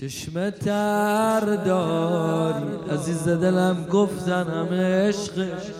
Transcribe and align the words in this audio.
چشم 0.00 0.50
تر 0.50 1.40
داری 1.64 2.90
عزیز 2.90 3.28
دلم 3.28 3.86
گفتن 3.92 4.44
همه 4.44 5.08
عشقش 5.08 5.70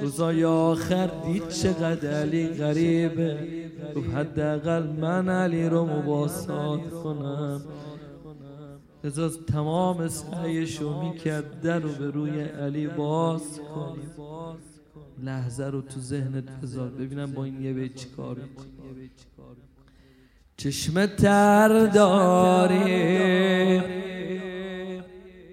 روزای 0.00 0.44
آخر 0.44 1.06
دید 1.06 1.48
چقدر 1.48 2.10
علی 2.10 2.48
غریبه. 2.48 3.38
گفت 3.96 4.08
حداقل 4.08 4.86
من 4.86 5.28
علی 5.28 5.68
رو 5.68 5.86
مباسات 5.86 6.90
کنم. 6.90 7.62
لذا 9.04 9.28
تمام 9.28 10.08
سعیشو 10.08 11.02
می‌کرد 11.02 11.60
در 11.60 11.78
رو 11.78 11.88
به 11.88 12.10
روی 12.10 12.40
علی 12.40 12.86
باز 12.86 13.60
کنی 13.74 14.26
لحظه 15.24 15.64
رو 15.64 15.82
تو 15.82 16.00
ذهنت 16.00 16.44
بذار. 16.62 16.88
ببینم 16.88 17.32
با 17.32 17.44
این 17.44 17.62
یه 17.62 17.72
بیت 17.72 17.94
چی 17.94 18.08
کار 18.16 18.36
چشم 20.62 21.06
تر 21.06 21.86
داری. 21.86 23.82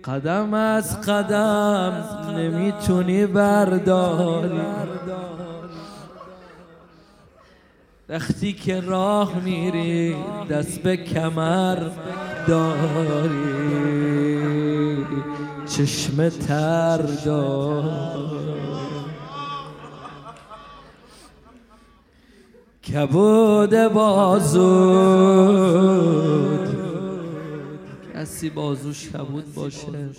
قدم 0.03 0.53
از 0.53 1.01
قدم 1.01 2.03
نمی‌تونی 2.37 3.25
برداری. 3.25 4.59
وقتی 8.09 8.53
که 8.53 8.79
راه 8.79 9.39
میری 9.43 10.15
دست 10.49 10.79
به 10.79 10.97
کمر 10.97 11.77
داری. 12.47 13.77
چشم 15.67 16.29
تر 16.29 16.97
داری. 17.25 18.96
کبود 22.93 23.75
بازود. 23.93 25.07
کسی 28.13 28.49
بازوش 28.49 29.09
کبود 29.09 29.53
باشه. 29.53 30.09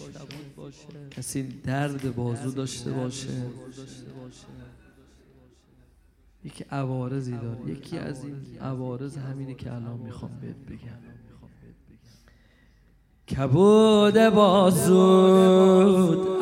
کسی 1.10 1.42
درد 1.42 2.14
بازو 2.14 2.50
داشته 2.50 2.90
باشه. 2.92 3.28
یکی 6.44 6.64
عوارضی 6.70 7.32
داره. 7.32 7.58
یکی 7.66 7.98
از 7.98 8.24
این 8.24 8.36
عوارض 8.60 9.16
همینه 9.16 9.54
که 9.54 9.72
الان 9.72 9.98
می‌خوام 10.04 10.30
بهت 10.40 10.56
بگم. 10.66 10.98
کبود 13.36 14.18
بازود. 14.34 15.62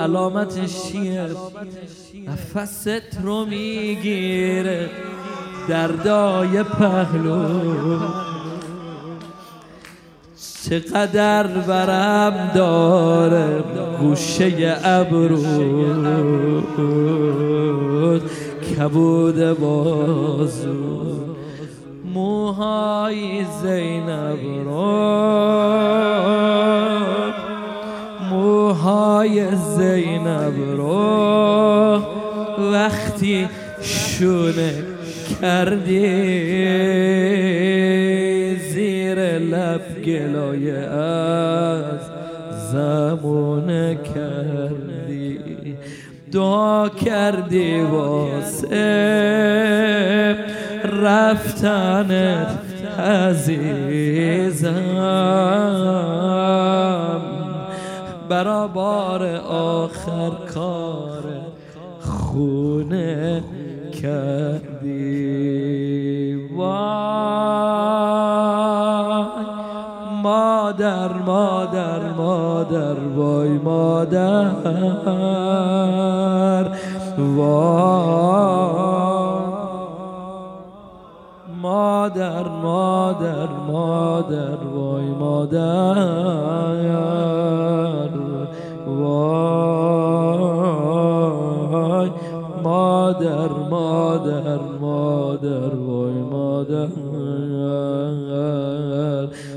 علامتش 0.01 0.83
چیه؟ 0.83 1.31
نفست 2.27 3.21
رو 3.23 3.47
می‌گیره. 3.47 4.91
دردای 5.69 6.63
پهلو. 6.63 7.49
چقدر 10.71 11.47
برم 11.47 12.51
داره 12.55 13.65
گوشه 14.01 14.77
ابرو. 14.85 15.43
کبود 18.61 19.59
بازو. 19.61 20.73
موهای 22.15 23.45
زینب 23.63 24.65
رو. 24.65 25.07
موهای 28.31 29.57
زینب 29.57 30.77
رو. 30.77 32.01
وقتی 32.73 33.49
شونه 33.83 34.96
کردی؟ 35.41 36.07
زیر 38.57 39.39
لب 39.39 40.03
گلایه 40.05 40.79
از 40.79 42.01
زمان 42.73 43.95
کردی. 43.95 45.39
دعا 46.33 46.89
کردی 46.89 47.81
واسه 47.81 48.77
رفتنت 50.85 52.49
عزیزم. 52.99 54.77
برا 58.29 58.69
بار 58.69 59.27
آخر 59.49 60.31
کار 60.55 61.25
خونه 62.01 63.43
کردی 64.07 65.17
وای. 66.57 67.97
مادر 70.23 71.13
مادر 71.13 72.13
مادر 72.17 72.99
وای 73.17 73.49
مادر. 73.49 74.51
وای. 77.19 78.47
مادر 81.63 82.49
مادر 82.63 83.49
مادر 83.69 84.59
وای 84.75 85.05
مادر. 85.05 86.76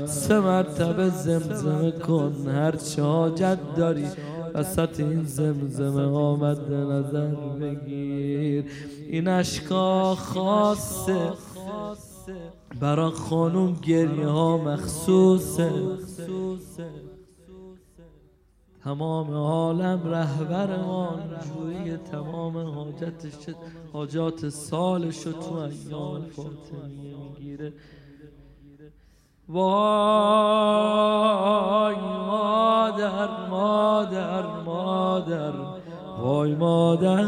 سه 0.06 0.40
مرتبه 0.40 1.08
زمزمه 1.08 1.90
کن 1.90 2.32
هر 2.46 2.76
چه 2.76 3.02
حاجت 3.02 3.58
داری. 3.76 4.06
وسط 4.54 5.00
این 5.00 5.24
زمزمه 5.24 6.02
آمد 6.02 6.72
نظر 6.72 7.34
بگیر. 7.60 8.64
این 9.08 9.28
اشکا 9.28 10.14
خاصه. 10.14 11.32
برا 12.80 13.10
خانوم 13.10 13.76
گریه 13.82 14.26
ها 14.26 14.58
مخصوصه. 14.58 15.70
تمام 18.84 19.34
عالم 19.34 20.00
رهبرمان 20.06 21.40
جوی 21.40 21.96
تمام 21.96 22.56
حاجتش 22.56 23.50
حاجات 23.92 24.48
سالش 24.48 25.22
تو 25.22 25.54
ایام 25.54 26.22
فاطمیه 26.36 27.16
می‌گیره. 27.16 27.72
وای 29.48 29.64
مادر 32.26 33.48
مادر 33.50 34.46
مادر 34.64 35.52
وای 36.22 36.54
مادر 36.54 37.24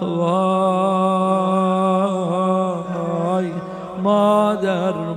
وای 0.00 0.32
مادر. 4.02 5.11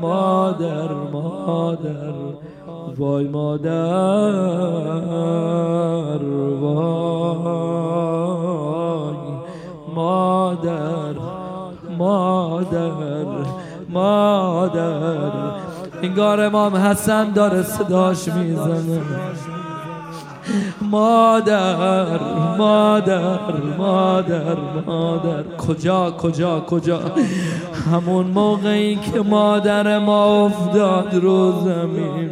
مادر 0.46 0.94
مادر 1.14 2.14
وای 2.98 3.28
مادر 3.28 3.72
وای 6.62 7.06
مادر 9.96 11.16
مادر 11.98 12.92
مادر. 13.90 15.32
انگار 16.02 16.42
امام 16.42 16.76
حسن 16.76 17.32
داره 17.32 17.64
صداش 17.64 18.28
می‌زنه. 18.28 19.02
مادر 20.82 22.20
مادر 22.58 23.40
مادر 23.78 24.58
مادر. 24.86 25.44
کجا 25.58 26.12
کجا 26.12 26.60
کجا؟ 26.60 27.02
همون 27.92 28.26
موقعی 28.28 28.96
که 28.96 29.20
مادر 29.20 30.00
ما 30.00 30.46
افتاد 30.46 31.16
رو 31.16 31.64
زمین. 31.64 32.30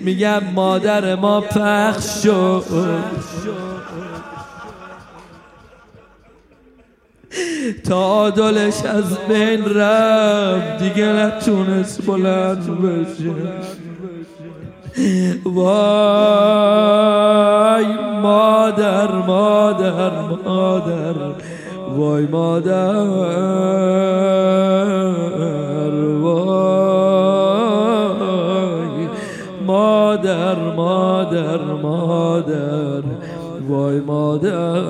میگم 0.00 0.40
مادر 0.54 1.14
ما 1.14 1.40
پخش 1.40 2.22
شد. 2.22 2.64
تعادلش 7.84 8.84
از 8.84 9.18
بین 9.28 9.64
رفت 9.64 10.82
دیگه 10.82 11.06
نتونست 11.06 12.06
بلند 12.06 12.82
بشه. 12.82 13.34
وای 15.44 16.66
مادر 18.22 19.12
مادر 19.26 20.12
مادر 20.44 21.14
وای 21.96 22.26
مادر 22.26 22.94
وای 26.22 26.68
مادر 29.66 30.58
مادر 30.76 31.62
مادر 31.82 33.02
وای 33.68 34.00
مادر. 34.00 34.80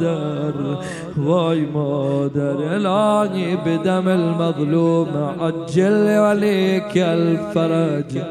مادر. 0.00 0.52
وای 1.16 1.60
مادر 1.60 2.56
الهی 2.74 3.56
بدم 3.56 4.08
المظلوم 4.08 5.08
عجل 5.40 6.18
وليك 6.18 6.96
الفرج. 6.96 8.22